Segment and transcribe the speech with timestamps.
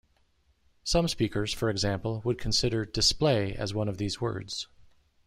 [0.83, 4.67] Some speakers, for example, would consider "display" as one of these words.